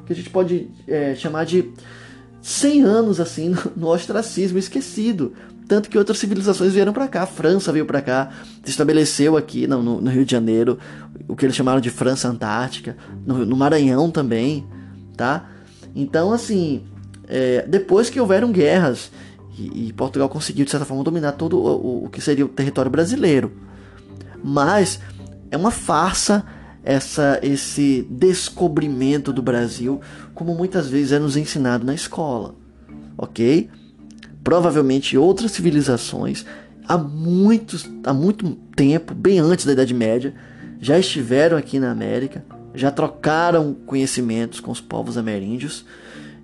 que 0.05 0.13
a 0.13 0.15
gente 0.15 0.29
pode 0.29 0.69
é, 0.87 1.13
chamar 1.13 1.45
de 1.45 1.71
100 2.41 2.83
anos 2.83 3.19
assim 3.19 3.53
no 3.75 3.87
ostracismo, 3.87 4.57
esquecido. 4.57 5.33
Tanto 5.67 5.89
que 5.89 5.97
outras 5.97 6.17
civilizações 6.17 6.73
vieram 6.73 6.93
para 6.93 7.07
cá. 7.07 7.23
A 7.23 7.27
França 7.27 7.71
veio 7.71 7.85
para 7.85 8.01
cá, 8.01 8.31
se 8.63 8.69
estabeleceu 8.69 9.35
aqui 9.35 9.67
no, 9.67 9.81
no, 9.81 10.09
Rio 10.09 10.25
de 10.25 10.31
Janeiro, 10.31 10.79
o 11.27 11.35
que 11.35 11.45
eles 11.45 11.55
chamaram 11.55 11.81
de 11.81 11.89
França 11.89 12.29
Antártica, 12.29 12.95
no, 13.25 13.45
no 13.45 13.57
Maranhão 13.57 14.09
também, 14.09 14.65
tá? 15.15 15.49
Então, 15.93 16.31
assim, 16.31 16.83
é, 17.27 17.65
depois 17.67 18.09
que 18.09 18.19
houveram 18.19 18.51
guerras 18.51 19.11
e, 19.57 19.87
e, 19.87 19.93
Portugal 19.93 20.29
conseguiu, 20.29 20.63
de 20.63 20.71
certa 20.71 20.85
forma, 20.85 21.03
dominar 21.03 21.33
todo 21.33 21.57
o, 21.57 22.05
o 22.05 22.09
que 22.09 22.21
seria 22.21 22.45
o 22.45 22.49
território 22.49 22.91
brasileiro. 22.91 23.51
Mas 24.43 24.99
é 25.51 25.57
uma 25.57 25.71
farsa 25.71 26.45
essa, 26.83 27.37
esse 27.43 28.07
descobrimento 28.09 29.33
do 29.33 29.41
Brasil, 29.41 29.99
como 30.33 30.55
muitas 30.55 30.87
vezes 30.87 31.11
é 31.11 31.19
nos 31.19 31.35
ensinado 31.35 31.85
na 31.85 31.93
escola, 31.93 32.55
ok? 33.17 33.69
Provavelmente 34.47 35.17
outras 35.17 35.51
civilizações, 35.51 36.45
há, 36.87 36.97
muitos, 36.97 37.85
há 38.05 38.13
muito 38.13 38.51
tempo, 38.77 39.13
bem 39.13 39.39
antes 39.39 39.65
da 39.65 39.73
Idade 39.73 39.93
Média, 39.93 40.33
já 40.79 40.97
estiveram 40.97 41.57
aqui 41.57 41.81
na 41.81 41.91
América, 41.91 42.45
já 42.73 42.89
trocaram 42.89 43.73
conhecimentos 43.85 44.61
com 44.61 44.71
os 44.71 44.79
povos 44.79 45.17
ameríndios 45.17 45.83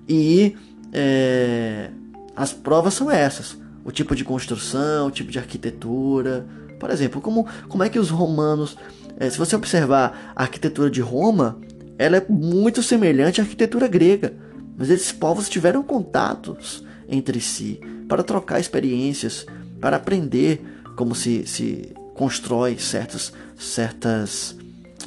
e 0.05 0.53
é, 0.91 1.91
as 2.35 2.51
provas 2.51 2.93
são 2.93 3.09
essas: 3.09 3.57
o 3.85 3.91
tipo 3.91 4.17
de 4.17 4.25
construção, 4.25 5.07
o 5.07 5.11
tipo 5.11 5.31
de 5.31 5.39
arquitetura. 5.39 6.45
Por 6.81 6.89
exemplo, 6.89 7.21
como, 7.21 7.47
como 7.69 7.83
é 7.83 7.89
que 7.89 7.99
os 7.99 8.09
romanos, 8.09 8.75
é, 9.17 9.29
se 9.29 9.37
você 9.37 9.55
observar 9.55 10.33
a 10.35 10.43
arquitetura 10.43 10.89
de 10.89 10.99
Roma, 10.99 11.57
ela 11.97 12.17
é 12.17 12.25
muito 12.27 12.83
semelhante 12.83 13.39
à 13.39 13.45
arquitetura 13.45 13.87
grega, 13.87 14.33
mas 14.77 14.89
esses 14.89 15.13
povos 15.13 15.47
tiveram 15.47 15.81
contatos 15.83 16.83
entre 17.07 17.39
si 17.39 17.79
para 18.07 18.23
trocar 18.23 18.59
experiências, 18.59 19.45
para 19.79 19.97
aprender 19.97 20.61
como 20.95 21.15
se, 21.15 21.45
se 21.45 21.93
constrói 22.13 22.77
certas, 22.77 23.33
certas 23.57 24.55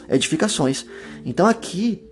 edificações. 0.08 0.86
Então 1.24 1.46
aqui 1.46 2.02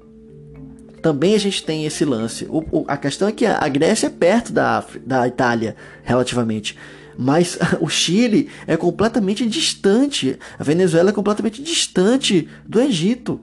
também 1.04 1.34
a 1.34 1.38
gente 1.38 1.62
tem 1.62 1.84
esse 1.84 2.02
lance. 2.04 2.46
O, 2.48 2.64
o, 2.72 2.84
a 2.88 2.96
questão 2.96 3.28
é 3.28 3.32
que 3.32 3.44
a, 3.44 3.68
Grécia 3.68 4.06
é 4.06 4.10
perto 4.10 4.52
da, 4.52 4.82
da 5.04 5.28
Itália, 5.28 5.76
relativamente. 6.02 6.78
Mas 7.18 7.58
o 7.78 7.88
Chile 7.90 8.48
é 8.66 8.74
completamente 8.74 9.46
distante. 9.46 10.38
A 10.58 10.64
Venezuela 10.64 11.10
é 11.10 11.12
completamente 11.12 11.62
distante 11.62 12.48
do 12.66 12.80
Egito. 12.80 13.38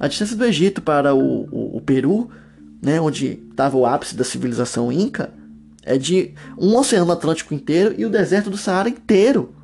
A 0.00 0.08
distância 0.08 0.34
do 0.34 0.44
Egito 0.44 0.80
para 0.80 1.14
o, 1.14 1.76
o, 1.76 1.80
Peru, 1.82 2.30
né, 2.82 2.98
onde 2.98 3.38
estava 3.50 3.76
o 3.76 3.84
ápice 3.84 4.16
da 4.16 4.24
civilização 4.24 4.90
inca, 4.90 5.30
é 5.82 5.98
de 5.98 6.32
um 6.58 6.76
oceano 6.76 7.12
Atlântico 7.12 7.54
inteiro 7.54 7.94
e 7.98 8.04
o 8.04 8.10
deserto 8.10 8.50
do 8.50 8.56
Saara 8.56 8.88
inteiro. 8.88 9.54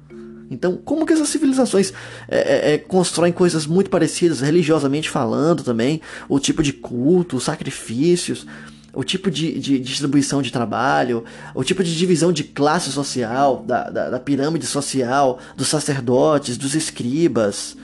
Então, 0.50 0.78
como 0.82 1.04
que 1.04 1.12
essas 1.12 1.28
civilizações 1.28 1.92
é, 2.26 2.38
é, 2.38 2.74
é, 2.74 2.78
constroem 2.78 3.32
coisas 3.32 3.66
muito 3.66 3.90
parecidas, 3.90 4.40
religiosamente 4.40 5.10
falando 5.10 5.62
também, 5.62 6.00
o 6.28 6.40
tipo 6.40 6.62
de 6.62 6.72
culto, 6.72 7.36
os 7.36 7.44
sacrifícios, 7.44 8.46
o 8.94 9.04
tipo 9.04 9.30
de, 9.30 9.58
de, 9.60 9.78
distribuição 9.78 10.40
de 10.40 10.50
trabalho, 10.50 11.24
o 11.54 11.62
tipo 11.62 11.84
de 11.84 11.94
divisão 11.96 12.32
de 12.32 12.44
classe 12.44 12.90
social, 12.90 13.62
da, 13.66 13.90
da, 13.90 14.10
da 14.10 14.18
pirâmide 14.18 14.66
social, 14.66 15.38
dos 15.54 15.68
sacerdotes, 15.68 16.56
dos 16.56 16.74
escribas, 16.74 17.76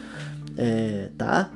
é, 0.57 1.11
tá? 1.19 1.51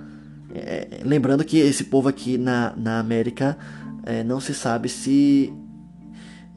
É, 0.54 1.00
lembrando 1.04 1.44
que 1.44 1.58
esse 1.58 1.84
povo 1.84 2.08
aqui 2.08 2.36
na, 2.36 2.72
na 2.76 2.98
América 2.98 3.56
é, 4.04 4.22
não 4.22 4.40
se 4.40 4.54
sabe 4.54 4.88
se 4.88 5.52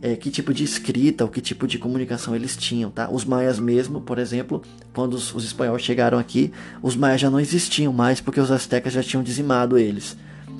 é, 0.02 0.16
que 0.16 0.32
tipo 0.32 0.54
de 0.54 0.64
escrita 0.64 1.24
ou 1.24 1.30
que 1.30 1.40
tipo 1.40 1.68
de 1.68 1.78
comunicação 1.78 2.36
eles 2.36 2.58
tinham, 2.58 2.90
tá? 2.90 3.10
Os 3.10 3.24
maias 3.24 3.60
mesmo, 3.60 4.02
por 4.02 4.18
exemplo, 4.18 4.62
quando 4.94 5.14
os, 5.14 5.34
os 5.34 5.46
espanhóis 5.46 5.84
chegaram 5.84 6.18
aqui, 6.18 6.52
os 6.82 6.96
maias 6.96 7.22
já 7.22 7.30
não 7.30 7.40
existiam 7.40 7.94
mais 7.94 8.20
porque 8.20 8.40
os 8.40 8.52
astecas 8.52 8.94
já 8.94 9.04
tinham 9.04 9.22
dizimado 9.22 9.78
eles. 9.78 10.18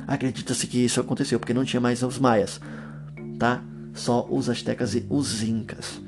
Acredita-se 0.08 0.68
que 0.68 0.86
isso 0.86 1.02
aconteceu 1.02 1.40
porque 1.40 1.54
não 1.54 1.66
tinha 1.66 1.82
mais 1.82 2.04
os 2.04 2.20
maias, 2.20 2.62
tá? 3.40 3.64
Só 3.94 4.28
os 4.30 4.48
astecas 4.50 4.94
e 4.94 5.06
os 5.10 5.42
incas. 5.42 6.00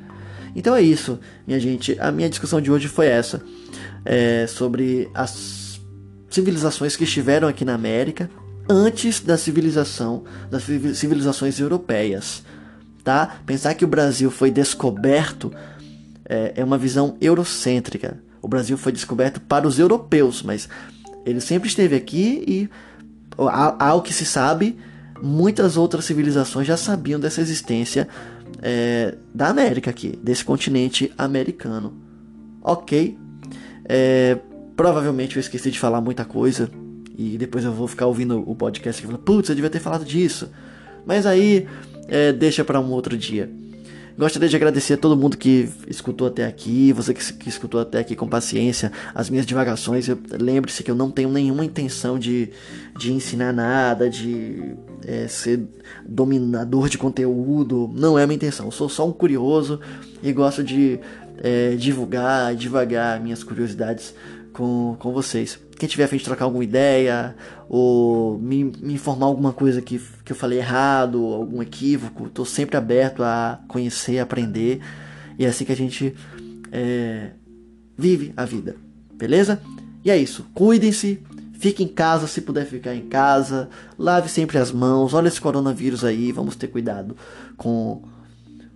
Então 0.55 0.75
é 0.75 0.81
isso, 0.81 1.19
minha 1.47 1.59
gente. 1.59 1.99
A 1.99 2.11
minha 2.11 2.29
discussão 2.29 2.61
de 2.61 2.71
hoje 2.71 2.87
foi 2.87 3.07
essa, 3.07 3.41
é, 4.05 4.45
sobre 4.45 5.09
as 5.13 5.81
civilizações 6.29 6.95
que 6.95 7.03
estiveram 7.03 7.47
aqui 7.47 7.65
na 7.65 7.73
América 7.73 8.29
antes 8.69 9.19
da 9.19 9.37
civilização 9.37 10.23
das 10.49 10.63
civilizações 10.63 11.59
europeias 11.59 12.43
tá? 13.03 13.37
Pensar 13.45 13.73
que 13.73 13.85
o 13.85 13.87
Brasil 13.87 14.31
foi 14.31 14.49
descoberto 14.49 15.51
é, 16.25 16.53
é 16.57 16.63
uma 16.63 16.77
visão 16.77 17.17
eurocêntrica. 17.19 18.19
O 18.41 18.47
Brasil 18.47 18.77
foi 18.77 18.91
descoberto 18.91 19.39
para 19.41 19.67
os 19.67 19.79
europeus, 19.79 20.41
mas 20.41 20.67
ele 21.25 21.39
sempre 21.39 21.69
esteve 21.69 21.95
aqui 21.95 22.43
e, 22.47 22.69
ao 23.37 24.01
que 24.01 24.13
se 24.13 24.25
sabe, 24.25 24.77
muitas 25.21 25.77
outras 25.77 26.05
civilizações 26.05 26.67
já 26.67 26.75
sabiam 26.75 27.19
dessa 27.19 27.39
existência 27.39 28.07
é, 28.61 29.15
da 29.33 29.47
América 29.47 29.89
aqui, 29.89 30.17
desse 30.21 30.43
continente 30.43 31.11
americano. 31.17 31.93
Ok? 32.61 33.17
É, 33.85 34.37
provavelmente 34.75 35.35
eu 35.35 35.39
esqueci 35.39 35.71
de 35.71 35.79
falar 35.79 36.01
muita 36.01 36.25
coisa 36.25 36.69
e 37.17 37.37
depois 37.37 37.63
eu 37.63 37.71
vou 37.71 37.87
ficar 37.87 38.07
ouvindo 38.07 38.43
o 38.49 38.55
podcast 38.55 39.01
e 39.01 39.05
falando, 39.05 39.21
putz, 39.21 39.49
eu 39.49 39.55
devia 39.55 39.69
ter 39.69 39.79
falado 39.79 40.03
disso. 40.03 40.49
Mas 41.05 41.25
aí 41.25 41.67
é, 42.07 42.31
deixa 42.31 42.63
para 42.63 42.79
um 42.79 42.91
outro 42.91 43.17
dia. 43.17 43.49
Gostaria 44.15 44.47
de 44.47 44.55
agradecer 44.55 44.93
a 44.93 44.97
todo 44.97 45.17
mundo 45.17 45.35
que 45.35 45.67
escutou 45.87 46.27
até 46.27 46.45
aqui, 46.45 46.93
você 46.93 47.15
que, 47.15 47.33
que 47.33 47.49
escutou 47.49 47.81
até 47.81 47.97
aqui 47.97 48.15
com 48.15 48.27
paciência 48.27 48.91
as 49.13 49.27
minhas 49.27 49.43
divagações. 49.43 50.07
Lembre-se 50.39 50.83
que 50.83 50.91
eu 50.91 50.95
não 50.95 51.09
tenho 51.09 51.29
nenhuma 51.29 51.65
intenção 51.65 52.19
de, 52.19 52.51
de 52.95 53.11
ensinar 53.11 53.51
nada, 53.51 54.07
de 54.07 54.75
é, 55.03 55.27
ser 55.27 55.67
dominador 56.07 56.89
de 56.89 56.97
conteúdo. 56.99 57.89
Não 57.95 58.17
é 58.17 58.23
a 58.23 58.27
minha 58.27 58.35
intenção. 58.35 58.67
Eu 58.67 58.71
sou 58.71 58.87
só 58.87 59.07
um 59.07 59.11
curioso 59.11 59.79
e 60.21 60.31
gosto 60.31 60.63
de 60.63 60.99
é, 61.41 61.71
divulgar, 61.75 62.53
devagar 62.53 63.19
minhas 63.19 63.43
curiosidades 63.43 64.13
com, 64.51 64.95
com 64.99 65.11
vocês. 65.11 65.57
Quem 65.83 65.89
tiver 65.89 66.05
a 66.05 66.07
fim 66.07 66.15
de 66.15 66.23
trocar 66.23 66.45
alguma 66.45 66.63
ideia 66.63 67.35
ou 67.67 68.39
me, 68.39 68.63
me 68.63 68.93
informar 68.93 69.25
alguma 69.25 69.51
coisa 69.51 69.81
que, 69.81 69.99
que 70.23 70.31
eu 70.31 70.35
falei 70.35 70.59
errado, 70.59 71.21
algum 71.25 71.61
equívoco, 71.61 72.27
estou 72.27 72.45
sempre 72.45 72.77
aberto 72.77 73.21
a 73.21 73.59
conhecer, 73.67 74.19
aprender. 74.19 74.79
E 75.37 75.43
é 75.43 75.49
assim 75.49 75.65
que 75.65 75.73
a 75.73 75.75
gente 75.75 76.15
é, 76.71 77.31
vive 77.97 78.31
a 78.37 78.45
vida, 78.45 78.77
beleza? 79.13 79.61
E 80.05 80.09
é 80.09 80.15
isso. 80.17 80.45
Cuidem-se, 80.53 81.21
fique 81.51 81.83
em 81.83 81.89
casa 81.89 82.27
se 82.27 82.39
puder 82.39 82.65
ficar 82.65 82.95
em 82.95 83.09
casa, 83.09 83.67
lave 83.99 84.29
sempre 84.29 84.57
as 84.59 84.71
mãos. 84.71 85.13
Olha 85.13 85.27
esse 85.27 85.41
coronavírus 85.41 86.05
aí, 86.05 86.31
vamos 86.31 86.55
ter 86.55 86.67
cuidado 86.67 87.13
com 87.57 88.03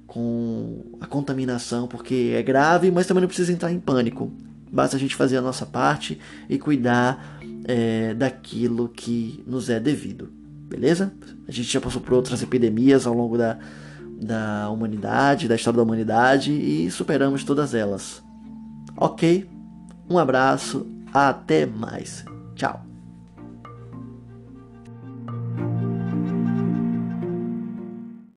com 0.06 0.84
a 1.00 1.06
contaminação, 1.06 1.88
porque 1.88 2.34
é 2.36 2.44
grave, 2.44 2.92
mas 2.92 3.08
também 3.08 3.22
não 3.22 3.28
precisa 3.30 3.54
entrar 3.54 3.72
em 3.72 3.80
pânico. 3.80 4.30
Basta 4.72 4.98
a 4.98 5.00
gente 5.00 5.16
fazer 5.16 5.38
a 5.38 5.42
nossa 5.42 5.66
parte 5.66 6.20
e 6.50 6.58
cuidar 6.58 7.40
é, 7.66 8.14
daquilo 8.14 8.90
que 8.90 9.44
nos 9.48 9.70
é 9.70 9.80
devido. 9.80 10.30
Beleza? 10.70 11.14
A 11.48 11.52
gente 11.52 11.72
já 11.72 11.80
passou 11.80 12.02
por 12.02 12.14
outras 12.14 12.42
epidemias 12.42 13.08
ao 13.08 13.14
longo 13.14 13.38
da, 13.38 13.58
da 14.22 14.70
humanidade, 14.70 15.48
da 15.48 15.56
história 15.56 15.78
da 15.78 15.84
humanidade 15.84 16.52
e 16.52 16.90
superamos 16.92 17.44
todas 17.44 17.74
elas. 17.74 18.22
Ok? 18.96 19.50
Um 20.10 20.18
abraço, 20.18 20.86
até 21.14 21.66
mais. 21.66 22.26
Tchau. 22.56 22.87